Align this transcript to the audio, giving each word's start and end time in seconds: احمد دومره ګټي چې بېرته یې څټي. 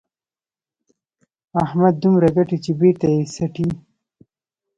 احمد 1.63 1.95
دومره 2.03 2.27
ګټي 2.35 2.57
چې 2.63 2.71
بېرته 2.79 3.07
یې 3.15 3.21
څټي. 3.35 3.67